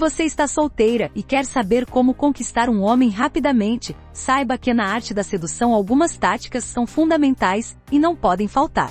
você 0.00 0.24
está 0.24 0.46
solteira 0.46 1.10
e 1.14 1.22
quer 1.22 1.44
saber 1.44 1.84
como 1.84 2.14
conquistar 2.14 2.70
um 2.70 2.80
homem 2.80 3.10
rapidamente, 3.10 3.94
saiba 4.14 4.56
que 4.56 4.72
na 4.72 4.86
arte 4.86 5.12
da 5.12 5.22
sedução 5.22 5.74
algumas 5.74 6.16
táticas 6.16 6.64
são 6.64 6.86
fundamentais 6.86 7.76
e 7.92 7.98
não 7.98 8.16
podem 8.16 8.48
faltar. 8.48 8.90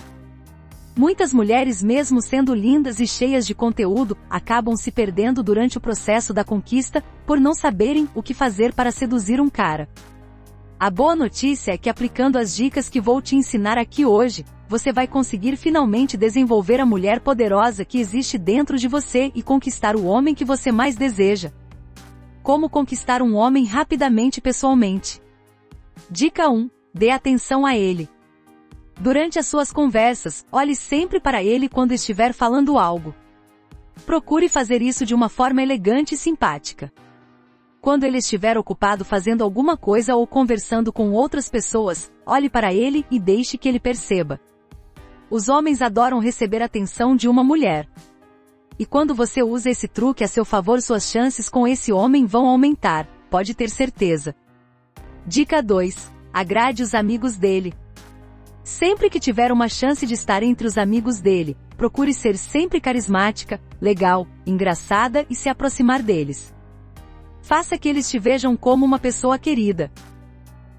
Muitas 0.95 1.33
mulheres, 1.33 1.81
mesmo 1.81 2.21
sendo 2.21 2.53
lindas 2.53 2.99
e 2.99 3.07
cheias 3.07 3.47
de 3.47 3.55
conteúdo, 3.55 4.15
acabam 4.29 4.75
se 4.75 4.91
perdendo 4.91 5.41
durante 5.41 5.79
o 5.79 5.81
processo 5.81 6.31
da 6.31 6.43
conquista 6.43 7.03
por 7.25 7.39
não 7.39 7.55
saberem 7.55 8.07
o 8.13 8.21
que 8.21 8.35
fazer 8.35 8.73
para 8.73 8.91
seduzir 8.91 9.41
um 9.41 9.49
cara. 9.49 9.89
A 10.79 10.89
boa 10.89 11.13
notícia 11.13 11.73
é 11.73 11.77
que 11.77 11.89
aplicando 11.89 12.37
as 12.37 12.55
dicas 12.55 12.87
que 12.87 13.01
vou 13.01 13.21
te 13.21 13.35
ensinar 13.35 13.77
aqui 13.77 14.05
hoje, 14.05 14.45
você 14.65 14.93
vai 14.93 15.07
conseguir 15.07 15.57
finalmente 15.57 16.15
desenvolver 16.15 16.79
a 16.79 16.85
mulher 16.85 17.19
poderosa 17.19 17.83
que 17.83 17.99
existe 17.99 18.37
dentro 18.37 18.77
de 18.77 18.87
você 18.87 19.29
e 19.35 19.43
conquistar 19.43 19.97
o 19.97 20.05
homem 20.05 20.33
que 20.33 20.45
você 20.45 20.71
mais 20.71 20.95
deseja. 20.95 21.51
Como 22.41 22.69
conquistar 22.69 23.21
um 23.21 23.35
homem 23.35 23.65
rapidamente 23.65 24.39
pessoalmente? 24.39 25.21
Dica 26.09 26.49
1. 26.49 26.69
Dê 26.93 27.09
atenção 27.09 27.65
a 27.65 27.75
ele. 27.75 28.07
Durante 28.97 29.37
as 29.37 29.47
suas 29.47 29.73
conversas, 29.73 30.45
olhe 30.49 30.77
sempre 30.77 31.19
para 31.19 31.43
ele 31.43 31.67
quando 31.67 31.91
estiver 31.91 32.33
falando 32.33 32.79
algo. 32.79 33.13
Procure 34.05 34.47
fazer 34.47 34.81
isso 34.81 35.05
de 35.05 35.13
uma 35.13 35.27
forma 35.27 35.61
elegante 35.61 36.15
e 36.15 36.17
simpática. 36.17 36.89
Quando 37.81 38.03
ele 38.03 38.17
estiver 38.17 38.57
ocupado 38.57 39.05
fazendo 39.05 39.41
alguma 39.41 39.77
coisa 39.77 40.13
ou 40.13 40.27
conversando 40.27 40.91
com 40.91 41.11
outras 41.11 41.49
pessoas, 41.49 42.11
olhe 42.25 42.49
para 42.49 42.73
ele 42.73 43.05
e 43.09 43.17
deixe 43.17 43.57
que 43.57 43.69
ele 43.69 43.79
perceba. 43.79 44.39
Os 45.29 45.47
homens 45.47 45.81
adoram 45.81 46.19
receber 46.19 46.61
atenção 46.61 47.15
de 47.15 47.29
uma 47.29 47.43
mulher. 47.43 47.87
E 48.77 48.85
quando 48.85 49.15
você 49.15 49.41
usa 49.41 49.69
esse 49.69 49.87
truque 49.87 50.23
a 50.23 50.27
seu 50.27 50.43
favor, 50.43 50.81
suas 50.81 51.09
chances 51.09 51.47
com 51.47 51.65
esse 51.65 51.91
homem 51.93 52.25
vão 52.25 52.47
aumentar, 52.47 53.07
pode 53.29 53.53
ter 53.53 53.69
certeza. 53.69 54.35
Dica 55.25 55.61
2. 55.61 56.11
Agrade 56.33 56.83
os 56.83 56.93
amigos 56.93 57.37
dele. 57.37 57.73
Sempre 58.61 59.09
que 59.09 59.19
tiver 59.19 59.51
uma 59.51 59.69
chance 59.69 60.05
de 60.05 60.13
estar 60.13 60.43
entre 60.43 60.67
os 60.67 60.77
amigos 60.77 61.19
dele, 61.21 61.57
procure 61.77 62.13
ser 62.13 62.37
sempre 62.37 62.81
carismática, 62.81 63.59
legal, 63.81 64.27
engraçada 64.45 65.25
e 65.29 65.35
se 65.35 65.47
aproximar 65.47 66.01
deles. 66.01 66.53
Faça 67.49 67.79
que 67.79 67.89
eles 67.89 68.07
te 68.07 68.19
vejam 68.19 68.55
como 68.55 68.85
uma 68.85 68.99
pessoa 68.99 69.39
querida. 69.39 69.91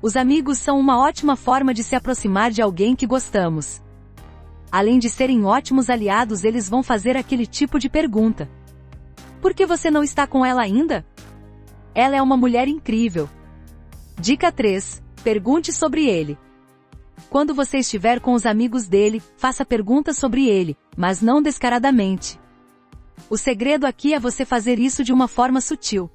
Os 0.01 0.15
amigos 0.15 0.57
são 0.59 0.79
uma 0.79 1.01
ótima 1.01 1.35
forma 1.35 1.75
de 1.75 1.83
se 1.83 1.97
aproximar 1.97 2.53
de 2.53 2.63
alguém 2.63 2.95
que 2.95 3.09
gostamos. 3.09 3.83
Além 4.71 5.01
de 5.01 5.11
serem 5.11 5.45
ótimos 5.45 5.91
aliados, 5.91 6.45
eles 6.45 6.69
vão 6.69 6.81
fazer 6.81 7.17
aquele 7.17 7.45
tipo 7.45 7.77
de 7.77 7.89
pergunta. 7.89 8.49
Por 9.43 9.53
que 9.53 9.67
você 9.67 9.91
não 9.91 10.05
está 10.05 10.29
com 10.29 10.47
ela 10.47 10.63
ainda? 10.63 11.05
Ela 11.93 12.15
é 12.15 12.23
uma 12.23 12.37
mulher 12.37 12.69
incrível. 12.69 13.29
Dica 14.17 14.53
3. 14.53 15.03
Pergunte 15.25 15.73
sobre 15.73 16.07
ele. 16.07 16.39
Quando 17.29 17.53
você 17.53 17.79
estiver 17.79 18.21
com 18.21 18.33
os 18.33 18.47
amigos 18.47 18.87
dele, 18.87 19.21
faça 19.37 19.65
perguntas 19.65 20.19
sobre 20.19 20.47
ele, 20.47 20.77
mas 20.97 21.21
não 21.21 21.43
descaradamente. 21.43 22.39
O 23.29 23.37
segredo 23.37 23.89
aqui 23.89 24.15
é 24.15 24.21
você 24.21 24.45
fazer 24.45 24.79
isso 24.79 25.03
de 25.03 25.13
uma 25.13 25.27
forma 25.27 25.61
sutil. 25.61 26.09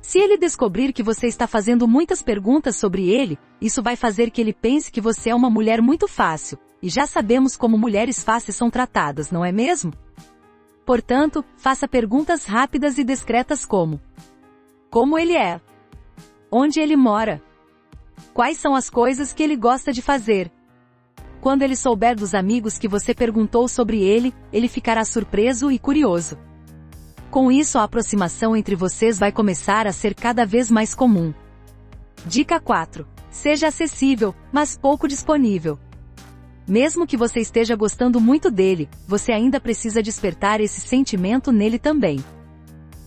Se 0.00 0.18
ele 0.18 0.36
descobrir 0.36 0.92
que 0.92 1.02
você 1.02 1.26
está 1.26 1.46
fazendo 1.46 1.86
muitas 1.86 2.22
perguntas 2.22 2.76
sobre 2.76 3.08
ele, 3.08 3.38
isso 3.60 3.82
vai 3.82 3.96
fazer 3.96 4.30
que 4.30 4.40
ele 4.40 4.52
pense 4.52 4.90
que 4.90 5.00
você 5.00 5.30
é 5.30 5.34
uma 5.34 5.50
mulher 5.50 5.82
muito 5.82 6.08
fácil, 6.08 6.58
e 6.82 6.88
já 6.88 7.06
sabemos 7.06 7.56
como 7.56 7.76
mulheres 7.76 8.24
fáceis 8.24 8.56
são 8.56 8.70
tratadas, 8.70 9.30
não 9.30 9.44
é 9.44 9.52
mesmo? 9.52 9.92
Portanto, 10.86 11.44
faça 11.56 11.86
perguntas 11.86 12.46
rápidas 12.46 12.96
e 12.98 13.04
discretas 13.04 13.64
como: 13.64 14.00
Como 14.90 15.18
ele 15.18 15.36
é? 15.36 15.60
Onde 16.50 16.80
ele 16.80 16.96
mora? 16.96 17.40
Quais 18.32 18.56
são 18.58 18.74
as 18.74 18.88
coisas 18.88 19.32
que 19.32 19.42
ele 19.42 19.54
gosta 19.54 19.92
de 19.92 20.02
fazer? 20.02 20.50
Quando 21.40 21.62
ele 21.62 21.76
souber 21.76 22.16
dos 22.16 22.34
amigos 22.34 22.78
que 22.78 22.88
você 22.88 23.14
perguntou 23.14 23.68
sobre 23.68 24.02
ele, 24.02 24.34
ele 24.52 24.68
ficará 24.68 25.04
surpreso 25.04 25.70
e 25.70 25.78
curioso. 25.78 26.38
Com 27.30 27.52
isso 27.52 27.78
a 27.78 27.84
aproximação 27.84 28.56
entre 28.56 28.74
vocês 28.74 29.16
vai 29.16 29.30
começar 29.30 29.86
a 29.86 29.92
ser 29.92 30.14
cada 30.16 30.44
vez 30.44 30.68
mais 30.68 30.96
comum. 30.96 31.32
Dica 32.26 32.58
4. 32.58 33.06
Seja 33.30 33.68
acessível, 33.68 34.34
mas 34.50 34.76
pouco 34.76 35.06
disponível. 35.06 35.78
Mesmo 36.66 37.06
que 37.06 37.16
você 37.16 37.38
esteja 37.38 37.76
gostando 37.76 38.20
muito 38.20 38.50
dele, 38.50 38.88
você 39.06 39.30
ainda 39.30 39.60
precisa 39.60 40.02
despertar 40.02 40.60
esse 40.60 40.80
sentimento 40.80 41.52
nele 41.52 41.78
também. 41.78 42.18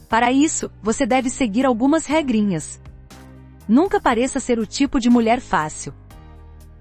Para 0.07 0.31
isso, 0.31 0.71
você 0.81 1.05
deve 1.05 1.29
seguir 1.29 1.65
algumas 1.65 2.05
regrinhas. 2.05 2.81
Nunca 3.67 3.99
pareça 3.99 4.39
ser 4.39 4.57
o 4.57 4.65
tipo 4.65 5.01
de 5.01 5.09
mulher 5.09 5.41
fácil. 5.41 5.93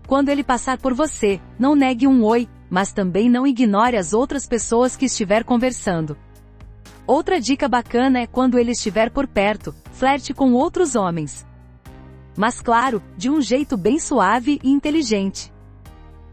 Quando 0.06 0.28
ele 0.28 0.44
passar 0.44 0.78
por 0.78 0.94
você, 0.94 1.40
não 1.58 1.74
negue 1.74 2.06
um 2.06 2.22
oi, 2.22 2.48
mas 2.70 2.92
também 2.92 3.28
não 3.28 3.44
ignore 3.46 3.96
as 3.96 4.12
outras 4.12 4.46
pessoas 4.46 4.96
que 4.96 5.06
estiver 5.06 5.42
conversando. 5.42 6.16
Outra 7.06 7.40
dica 7.40 7.68
bacana 7.68 8.20
é 8.20 8.26
quando 8.26 8.58
ele 8.58 8.72
estiver 8.72 9.10
por 9.10 9.26
perto, 9.26 9.74
flerte 9.92 10.32
com 10.32 10.52
outros 10.52 10.94
homens. 10.94 11.46
Mas 12.36 12.60
claro, 12.60 13.02
de 13.16 13.28
um 13.28 13.40
jeito 13.40 13.76
bem 13.76 13.98
suave 13.98 14.60
e 14.62 14.70
inteligente 14.70 15.52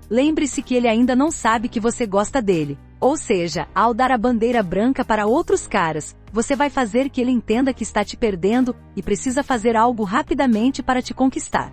lembre-se 0.09 0.61
que 0.61 0.73
ele 0.73 0.87
ainda 0.87 1.15
não 1.15 1.29
sabe 1.29 1.69
que 1.69 1.79
você 1.79 2.05
gosta 2.05 2.41
dele. 2.41 2.77
Ou 2.99 3.15
seja, 3.15 3.67
ao 3.73 3.93
dar 3.93 4.11
a 4.11 4.17
bandeira 4.17 4.61
branca 4.61 5.05
para 5.05 5.25
outros 5.25 5.67
caras, 5.67 6.17
você 6.33 6.55
vai 6.55 6.69
fazer 6.69 7.09
que 7.09 7.21
ele 7.21 7.31
entenda 7.31 7.73
que 7.73 7.83
está 7.83 8.03
te 8.03 8.17
perdendo 8.17 8.75
e 8.95 9.01
precisa 9.01 9.43
fazer 9.43 9.75
algo 9.77 10.03
rapidamente 10.03 10.83
para 10.83 11.01
te 11.01 11.13
conquistar. 11.13 11.71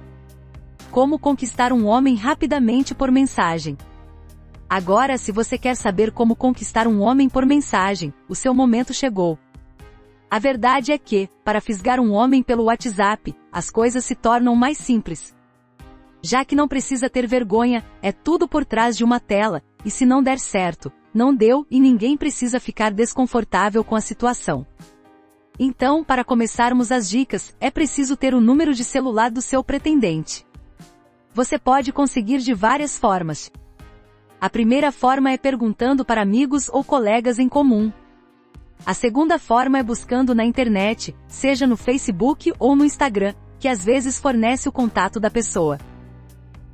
Como 0.91 1.19
conquistar 1.19 1.73
um 1.73 1.87
homem 1.87 2.15
rapidamente 2.15 2.95
por 2.95 3.11
mensagem? 3.11 3.77
Agora, 4.69 5.16
se 5.16 5.31
você 5.31 5.56
quer 5.56 5.77
saber 5.77 6.10
como 6.12 6.34
conquistar 6.34 6.87
um 6.87 7.00
homem 7.00 7.28
por 7.28 7.47
mensagem, 7.47 8.12
o 8.28 8.34
seu 8.34 8.53
momento 8.53 8.93
chegou. 8.93 9.38
A 10.31 10.38
verdade 10.38 10.93
é 10.93 10.99
que, 10.99 11.28
para 11.44 11.60
fisgar 11.60 12.00
um 12.00 12.12
homem 12.12 12.43
pelo 12.43 12.65
WhatsApp, 12.65 13.34
as 13.53 13.71
coisas 13.71 14.04
se 14.04 14.15
tornam 14.15 14.56
mais 14.56 14.78
simples 14.78 15.37
já 16.27 16.44
que 16.44 16.56
não 16.56 16.66
precisa 16.66 17.09
ter 17.09 17.25
vergonha, 17.25 17.84
é 18.03 18.10
tudo 18.10 18.49
por 18.49 18.65
trás 18.65 18.97
de 18.97 19.04
uma 19.04 19.21
tela, 19.21 19.62
e 19.84 19.91
se 19.93 20.04
não 20.04 20.21
der 20.21 20.41
certo, 20.41 20.93
não 21.15 21.33
deu 21.33 21.65
e 21.71 21.78
ninguém 21.78 22.16
precisa 22.16 22.59
ficar 22.59 22.93
desconfortável 22.93 23.84
com 23.84 23.94
a 23.94 24.00
situação. 24.00 24.66
Então, 25.56 26.03
para 26.03 26.25
começarmos 26.25 26.91
as 26.91 27.09
dicas, 27.09 27.56
é 27.60 27.71
preciso 27.71 28.16
ter 28.16 28.34
o 28.34 28.41
número 28.41 28.75
de 28.75 28.83
celular 28.83 29.31
do 29.31 29.41
seu 29.41 29.62
pretendente. 29.62 30.44
Você 31.33 31.60
pode 31.60 31.93
conseguir 31.93 32.38
de 32.38 32.53
várias 32.53 32.98
formas. 32.98 33.50
A 34.41 34.50
primeira 34.50 34.92
forma 34.92 35.30
é 35.30 35.38
perguntando 35.38 36.04
para 36.04 36.20
amigos 36.20 36.69
ou 36.69 36.84
colegas 36.84 37.38
em 37.38 37.48
comum. 37.48 37.91
A 38.84 38.92
segunda 38.92 39.38
forma 39.38 39.78
é 39.78 39.82
buscando 39.82 40.34
na 40.34 40.44
internet, 40.44 41.16
seja 41.26 41.66
no 41.66 41.76
Facebook 41.76 42.52
ou 42.58 42.76
no 42.76 42.84
Instagram, 42.84 43.34
que 43.58 43.66
às 43.66 43.82
vezes 43.82 44.19
fornece 44.19 44.69
o 44.69 44.72
contato 44.72 45.19
da 45.19 45.30
pessoa. 45.30 45.78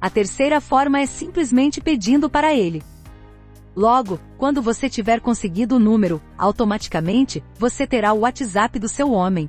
A 0.00 0.10
terceira 0.10 0.60
forma 0.60 0.98
é 1.00 1.06
simplesmente 1.06 1.80
pedindo 1.80 2.28
para 2.28 2.52
ele. 2.52 2.82
Logo, 3.74 4.18
quando 4.36 4.60
você 4.60 4.90
tiver 4.90 5.20
conseguido 5.20 5.76
o 5.76 5.78
número, 5.78 6.20
automaticamente, 6.36 7.42
você 7.56 7.86
terá 7.86 8.12
o 8.12 8.20
WhatsApp 8.20 8.78
do 8.80 8.88
seu 8.88 9.12
homem. 9.12 9.48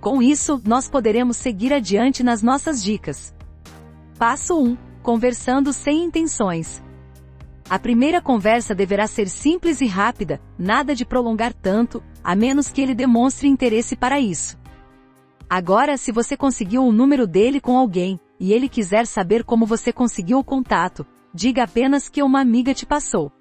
Com 0.00 0.20
isso, 0.20 0.60
nós 0.66 0.90
poderemos 0.90 1.36
seguir 1.36 1.72
adiante 1.72 2.24
nas 2.24 2.42
nossas 2.42 2.82
dicas. 2.82 3.32
Passo 4.18 4.60
1. 4.60 4.76
Conversando 5.00 5.72
sem 5.72 6.04
intenções. 6.04 6.82
A 7.72 7.78
primeira 7.78 8.20
conversa 8.20 8.74
deverá 8.74 9.06
ser 9.06 9.26
simples 9.30 9.80
e 9.80 9.86
rápida, 9.86 10.42
nada 10.58 10.94
de 10.94 11.06
prolongar 11.06 11.54
tanto, 11.54 12.04
a 12.22 12.36
menos 12.36 12.70
que 12.70 12.82
ele 12.82 12.94
demonstre 12.94 13.48
interesse 13.48 13.96
para 13.96 14.20
isso. 14.20 14.58
Agora, 15.48 15.96
se 15.96 16.12
você 16.12 16.36
conseguiu 16.36 16.84
o 16.84 16.92
número 16.92 17.26
dele 17.26 17.62
com 17.62 17.78
alguém, 17.78 18.20
e 18.38 18.52
ele 18.52 18.68
quiser 18.68 19.06
saber 19.06 19.42
como 19.42 19.64
você 19.64 19.90
conseguiu 19.90 20.38
o 20.38 20.44
contato, 20.44 21.06
diga 21.32 21.62
apenas 21.62 22.10
que 22.10 22.22
uma 22.22 22.42
amiga 22.42 22.74
te 22.74 22.84
passou. 22.84 23.32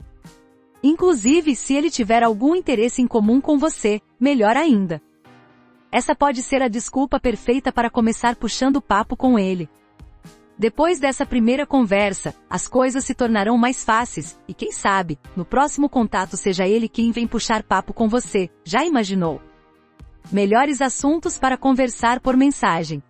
Inclusive, 0.81 1.54
se 1.54 1.74
ele 1.74 1.92
tiver 1.92 2.24
algum 2.24 2.56
interesse 2.56 3.01
em 3.01 3.07
comum 3.07 3.42
com 3.42 3.57
você, 3.57 4.00
melhor 4.18 4.56
ainda. 4.56 5.01
Essa 5.92 6.16
pode 6.16 6.42
ser 6.42 6.62
a 6.62 6.69
desculpa 6.69 7.19
perfeita 7.19 7.69
para 7.69 7.89
começar 7.89 8.38
puxando 8.38 8.81
papo 8.81 9.18
com 9.18 9.38
ele. 9.38 9.69
Depois 10.62 11.00
dessa 11.00 11.25
primeira 11.25 11.66
conversa, 11.66 12.36
as 12.48 12.68
coisas 12.68 13.04
se 13.04 13.16
tornarão 13.16 13.58
mais 13.58 13.84
fáceis, 13.84 14.40
e 14.48 14.54
quem 14.54 14.72
sabe, 14.72 15.18
no 15.36 15.44
próximo 15.44 15.90
contato 15.90 16.38
seja 16.38 16.68
ele 16.68 16.88
quem 16.88 17.12
vem 17.12 17.25
puxar 17.25 17.63
papo 17.63 17.96
com 17.96 18.08
você, 18.08 18.48
já 18.63 18.86
imaginou? 18.86 19.42
Melhores 20.31 20.80
assuntos 20.80 21.40
para 21.40 21.58
conversar 21.58 22.19
por 22.19 22.38
mensagem. 22.38 23.02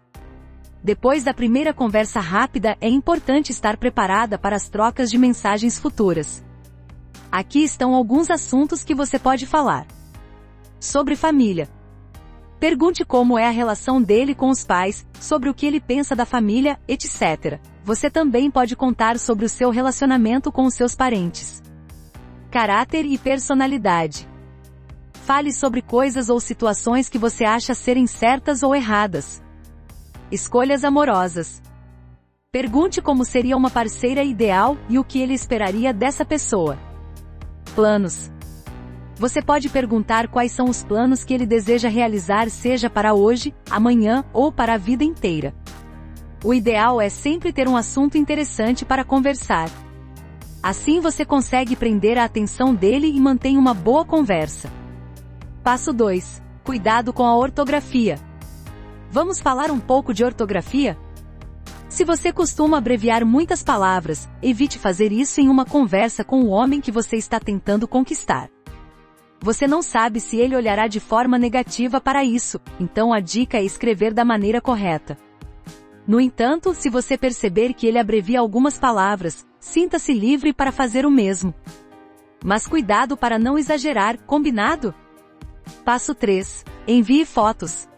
Depois 0.81 1.25
da 1.25 1.33
primeira 1.33 1.73
conversa 1.73 2.21
rápida, 2.21 2.77
é 2.79 2.87
importante 2.87 3.51
estar 3.51 3.75
preparada 3.75 4.37
para 4.37 4.55
as 4.55 4.69
trocas 4.69 5.11
de 5.11 5.17
mensagens 5.17 5.77
futuras. 5.77 6.41
Aqui 7.29 7.65
estão 7.65 7.93
alguns 7.93 8.31
assuntos 8.31 8.81
que 8.81 8.95
você 8.95 9.19
pode 9.19 9.45
falar. 9.45 9.85
sobre 10.79 11.17
família. 11.17 11.67
Pergunte 12.61 13.03
como 13.03 13.39
é 13.39 13.47
a 13.47 13.49
relação 13.49 13.99
dele 13.99 14.35
com 14.35 14.47
os 14.47 14.63
pais, 14.63 15.03
sobre 15.19 15.49
o 15.49 15.53
que 15.53 15.65
ele 15.65 15.79
pensa 15.79 16.15
da 16.15 16.27
família, 16.27 16.79
etc. 16.87 17.59
Você 17.83 18.07
também 18.07 18.51
pode 18.51 18.75
contar 18.75 19.17
sobre 19.17 19.45
o 19.45 19.49
seu 19.49 19.71
relacionamento 19.71 20.51
com 20.51 20.65
os 20.67 20.75
seus 20.75 20.95
parentes. 20.95 21.59
Caráter 22.51 23.03
e 23.03 23.17
personalidade. 23.17 24.29
Fale 25.25 25.51
sobre 25.51 25.81
coisas 25.81 26.29
ou 26.29 26.39
situações 26.39 27.09
que 27.09 27.17
você 27.17 27.45
acha 27.45 27.73
serem 27.73 28.05
certas 28.05 28.61
ou 28.61 28.75
erradas. 28.75 29.41
Escolhas 30.31 30.83
amorosas. 30.83 31.63
Pergunte 32.51 33.01
como 33.01 33.25
seria 33.25 33.57
uma 33.57 33.71
parceira 33.71 34.23
ideal 34.23 34.77
e 34.87 34.99
o 34.99 35.03
que 35.03 35.19
ele 35.19 35.33
esperaria 35.33 35.91
dessa 35.91 36.23
pessoa. 36.23 36.77
Planos. 37.73 38.29
Você 39.17 39.41
pode 39.41 39.69
perguntar 39.69 40.27
quais 40.27 40.51
são 40.51 40.69
os 40.69 40.83
planos 40.83 41.23
que 41.23 41.33
ele 41.33 41.45
deseja 41.45 41.89
realizar, 41.89 42.49
seja 42.49 42.89
para 42.89 43.13
hoje, 43.13 43.53
amanhã 43.69 44.23
ou 44.33 44.51
para 44.51 44.73
a 44.73 44.77
vida 44.77 45.03
inteira. 45.03 45.53
O 46.43 46.53
ideal 46.53 46.99
é 46.99 47.07
sempre 47.07 47.53
ter 47.53 47.67
um 47.67 47.77
assunto 47.77 48.17
interessante 48.17 48.83
para 48.83 49.03
conversar. 49.03 49.69
Assim 50.63 50.99
você 50.99 51.23
consegue 51.23 51.75
prender 51.75 52.17
a 52.17 52.23
atenção 52.23 52.73
dele 52.73 53.07
e 53.07 53.19
mantém 53.19 53.57
uma 53.57 53.73
boa 53.73 54.03
conversa. 54.03 54.71
Passo 55.63 55.93
2. 55.93 56.41
Cuidado 56.63 57.13
com 57.13 57.23
a 57.23 57.35
ortografia. 57.35 58.17
Vamos 59.11 59.39
falar 59.39 59.69
um 59.69 59.79
pouco 59.79 60.13
de 60.13 60.23
ortografia? 60.23 60.97
Se 61.89 62.05
você 62.05 62.31
costuma 62.31 62.77
abreviar 62.77 63.25
muitas 63.25 63.61
palavras, 63.61 64.29
evite 64.41 64.79
fazer 64.79 65.11
isso 65.11 65.41
em 65.41 65.49
uma 65.49 65.65
conversa 65.65 66.23
com 66.23 66.41
o 66.41 66.47
homem 66.47 66.79
que 66.79 66.91
você 66.91 67.17
está 67.17 67.39
tentando 67.39 67.87
conquistar. 67.87 68.49
Você 69.43 69.65
não 69.65 69.81
sabe 69.81 70.19
se 70.19 70.37
ele 70.37 70.55
olhará 70.55 70.87
de 70.87 70.99
forma 70.99 71.35
negativa 71.35 71.99
para 71.99 72.23
isso, 72.23 72.61
então 72.79 73.11
a 73.11 73.19
dica 73.19 73.57
é 73.57 73.63
escrever 73.63 74.13
da 74.13 74.23
maneira 74.23 74.61
correta. 74.61 75.17
No 76.07 76.21
entanto, 76.21 76.75
se 76.75 76.89
você 76.89 77.17
perceber 77.17 77.73
que 77.73 77.87
ele 77.87 77.97
abrevia 77.97 78.39
algumas 78.39 78.77
palavras, 78.77 79.43
sinta-se 79.59 80.13
livre 80.13 80.53
para 80.53 80.71
fazer 80.71 81.07
o 81.07 81.11
mesmo. 81.11 81.55
Mas 82.43 82.67
cuidado 82.67 83.17
para 83.17 83.39
não 83.39 83.57
exagerar, 83.57 84.19
combinado? 84.25 84.93
Passo 85.83 86.13
3. 86.13 86.63
Envie 86.87 87.25
fotos. 87.25 87.89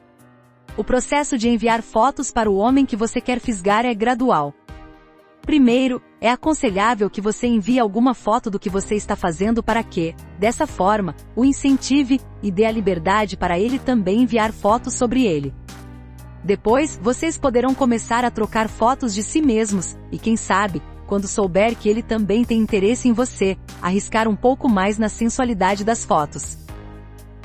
O 0.77 0.83
processo 0.83 1.37
de 1.37 1.49
enviar 1.49 1.81
fotos 1.81 2.31
para 2.31 2.49
o 2.49 2.55
homem 2.55 2.85
que 2.85 2.95
você 2.95 3.19
quer 3.19 3.39
fisgar 3.39 3.85
é 3.85 3.93
gradual. 3.93 4.53
Primeiro, 5.45 6.01
é 6.21 6.29
aconselhável 6.31 7.09
que 7.09 7.19
você 7.19 7.47
envie 7.47 7.77
alguma 7.77 8.13
foto 8.13 8.49
do 8.49 8.57
que 8.57 8.69
você 8.69 8.95
está 8.95 9.13
fazendo 9.13 9.61
para 9.61 9.83
que, 9.83 10.15
dessa 10.39 10.65
forma, 10.65 11.15
o 11.35 11.43
incentive 11.43 12.21
e 12.41 12.49
dê 12.49 12.65
a 12.65 12.71
liberdade 12.71 13.35
para 13.35 13.59
ele 13.59 13.77
também 13.77 14.21
enviar 14.21 14.53
fotos 14.53 14.93
sobre 14.93 15.25
ele. 15.25 15.53
Depois, 16.41 16.97
vocês 17.01 17.37
poderão 17.37 17.75
começar 17.75 18.23
a 18.23 18.31
trocar 18.31 18.69
fotos 18.69 19.13
de 19.13 19.21
si 19.21 19.41
mesmos, 19.41 19.97
e 20.11 20.17
quem 20.17 20.37
sabe, 20.37 20.81
quando 21.07 21.27
souber 21.27 21.75
que 21.75 21.89
ele 21.89 22.01
também 22.01 22.45
tem 22.45 22.59
interesse 22.59 23.09
em 23.09 23.13
você, 23.13 23.57
arriscar 23.81 24.29
um 24.29 24.35
pouco 24.35 24.69
mais 24.69 24.97
na 24.97 25.09
sensualidade 25.09 25.83
das 25.83 26.05
fotos. 26.05 26.57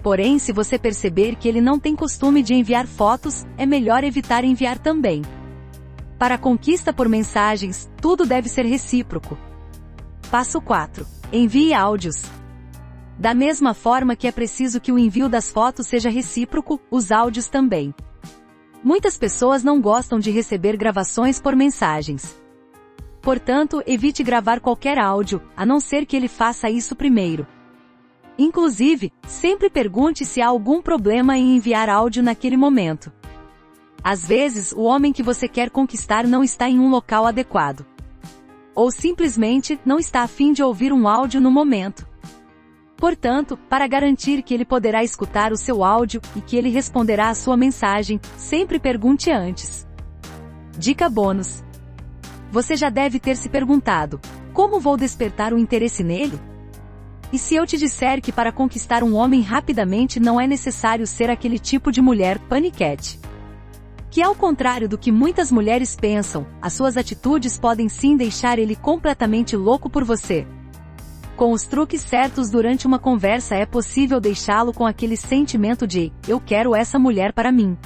Porém, 0.04 0.38
se 0.38 0.52
você 0.52 0.78
perceber 0.78 1.34
que 1.34 1.48
ele 1.48 1.60
não 1.60 1.80
tem 1.80 1.96
costume 1.96 2.44
de 2.44 2.54
enviar 2.54 2.86
fotos, 2.86 3.44
é 3.56 3.66
melhor 3.66 4.04
evitar 4.04 4.44
enviar 4.44 4.78
também. 4.78 5.22
Para 6.18 6.34
a 6.34 6.38
conquista 6.38 6.92
por 6.92 7.08
mensagens, 7.08 7.88
tudo 8.00 8.26
deve 8.26 8.48
ser 8.48 8.66
recíproco. 8.66 9.38
Passo 10.30 10.60
4. 10.60 11.06
Envie 11.32 11.72
áudios. 11.72 12.24
Da 13.16 13.32
mesma 13.32 13.72
forma 13.72 14.16
que 14.16 14.26
é 14.26 14.32
preciso 14.32 14.80
que 14.80 14.90
o 14.90 14.98
envio 14.98 15.28
das 15.28 15.48
fotos 15.48 15.86
seja 15.86 16.10
recíproco, 16.10 16.80
os 16.90 17.12
áudios 17.12 17.48
também. 17.48 17.94
Muitas 18.82 19.16
pessoas 19.16 19.62
não 19.62 19.80
gostam 19.80 20.18
de 20.18 20.30
receber 20.32 20.76
gravações 20.76 21.40
por 21.40 21.54
mensagens. 21.54 22.36
Portanto, 23.22 23.82
evite 23.86 24.22
gravar 24.22 24.60
qualquer 24.60 24.98
áudio, 24.98 25.40
a 25.56 25.64
não 25.64 25.78
ser 25.78 26.04
que 26.04 26.16
ele 26.16 26.28
faça 26.28 26.68
isso 26.68 26.96
primeiro. 26.96 27.46
Inclusive, 28.36 29.12
sempre 29.26 29.70
pergunte 29.70 30.24
se 30.24 30.40
há 30.40 30.48
algum 30.48 30.80
problema 30.82 31.36
em 31.36 31.56
enviar 31.56 31.88
áudio 31.88 32.22
naquele 32.22 32.56
momento. 32.56 33.12
Às 34.02 34.26
vezes, 34.26 34.72
o 34.72 34.82
homem 34.82 35.12
que 35.12 35.22
você 35.22 35.48
quer 35.48 35.70
conquistar 35.70 36.26
não 36.26 36.42
está 36.42 36.68
em 36.68 36.78
um 36.78 36.88
local 36.88 37.26
adequado. 37.26 37.84
Ou 38.74 38.90
simplesmente 38.90 39.78
não 39.84 39.98
está 39.98 40.22
a 40.22 40.28
fim 40.28 40.52
de 40.52 40.62
ouvir 40.62 40.92
um 40.92 41.08
áudio 41.08 41.40
no 41.40 41.50
momento. 41.50 42.06
Portanto, 42.96 43.56
para 43.68 43.86
garantir 43.86 44.42
que 44.42 44.52
ele 44.52 44.64
poderá 44.64 45.04
escutar 45.04 45.52
o 45.52 45.56
seu 45.56 45.84
áudio 45.84 46.20
e 46.34 46.40
que 46.40 46.56
ele 46.56 46.68
responderá 46.68 47.28
a 47.28 47.34
sua 47.34 47.56
mensagem, 47.56 48.20
sempre 48.36 48.78
pergunte 48.80 49.30
antes. 49.30 49.86
Dica 50.76 51.08
bônus. 51.08 51.62
Você 52.50 52.76
já 52.76 52.88
deve 52.88 53.20
ter 53.20 53.36
se 53.36 53.48
perguntado: 53.48 54.20
como 54.52 54.80
vou 54.80 54.96
despertar 54.96 55.52
o 55.52 55.58
interesse 55.58 56.02
nele? 56.02 56.40
E 57.32 57.38
se 57.38 57.54
eu 57.54 57.66
te 57.66 57.76
disser 57.76 58.22
que 58.22 58.32
para 58.32 58.50
conquistar 58.50 59.02
um 59.02 59.14
homem 59.14 59.42
rapidamente 59.42 60.18
não 60.18 60.40
é 60.40 60.46
necessário 60.46 61.06
ser 61.06 61.30
aquele 61.30 61.58
tipo 61.58 61.92
de 61.92 62.00
mulher 62.00 62.38
paniquete? 62.48 63.20
Que 64.10 64.22
ao 64.22 64.34
contrário 64.34 64.88
do 64.88 64.96
que 64.96 65.12
muitas 65.12 65.52
mulheres 65.52 65.94
pensam, 65.94 66.46
as 66.62 66.72
suas 66.72 66.96
atitudes 66.96 67.58
podem 67.58 67.88
sim 67.88 68.16
deixar 68.16 68.58
ele 68.58 68.74
completamente 68.74 69.54
louco 69.56 69.90
por 69.90 70.02
você. 70.04 70.46
Com 71.36 71.52
os 71.52 71.64
truques 71.64 72.00
certos 72.00 72.50
durante 72.50 72.86
uma 72.86 72.98
conversa 72.98 73.54
é 73.54 73.64
possível 73.64 74.18
deixá-lo 74.18 74.72
com 74.72 74.86
aquele 74.86 75.16
sentimento 75.16 75.86
de, 75.86 76.12
eu 76.26 76.40
quero 76.40 76.74
essa 76.74 76.98
mulher 76.98 77.32
para 77.32 77.52
mim. 77.52 77.76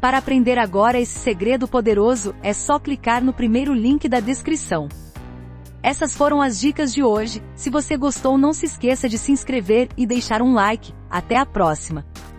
Para 0.00 0.18
aprender 0.18 0.58
agora 0.58 1.00
esse 1.00 1.18
segredo 1.18 1.66
poderoso, 1.66 2.34
é 2.42 2.52
só 2.52 2.78
clicar 2.78 3.24
no 3.24 3.32
primeiro 3.32 3.74
link 3.74 4.08
da 4.08 4.20
descrição. 4.20 4.88
Essas 5.82 6.14
foram 6.14 6.40
as 6.40 6.60
dicas 6.60 6.92
de 6.92 7.02
hoje. 7.02 7.42
Se 7.54 7.70
você 7.70 7.96
gostou, 7.96 8.36
não 8.36 8.52
se 8.52 8.66
esqueça 8.66 9.08
de 9.08 9.18
se 9.18 9.32
inscrever 9.32 9.88
e 9.96 10.06
deixar 10.06 10.42
um 10.42 10.52
like. 10.52 10.94
Até 11.10 11.36
a 11.36 11.46
próxima! 11.46 12.04